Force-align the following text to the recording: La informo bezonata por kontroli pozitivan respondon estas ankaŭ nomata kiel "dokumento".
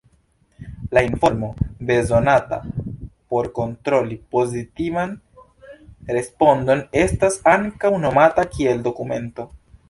La 0.97 1.01
informo 1.07 1.49
bezonata 1.89 2.57
por 3.33 3.49
kontroli 3.59 4.17
pozitivan 4.37 5.13
respondon 6.19 6.83
estas 7.03 7.39
ankaŭ 7.55 7.93
nomata 8.09 8.49
kiel 8.57 8.83
"dokumento". 8.91 9.49